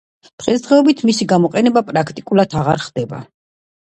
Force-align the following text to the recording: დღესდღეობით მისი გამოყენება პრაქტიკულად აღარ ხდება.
დღესდღეობით 0.43 1.03
მისი 1.09 1.27
გამოყენება 1.33 1.83
პრაქტიკულად 1.89 2.57
აღარ 2.63 2.81
ხდება. 2.87 3.21